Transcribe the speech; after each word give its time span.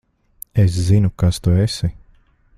Es 0.63 0.79
zinu, 0.87 1.11
kas 1.23 1.41
tu 1.43 1.55
esi. 1.67 1.93